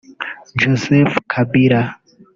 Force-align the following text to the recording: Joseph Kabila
Joseph 0.59 1.13
Kabila 1.31 1.81